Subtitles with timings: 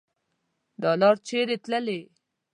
[0.81, 1.99] دا لار چیري تللي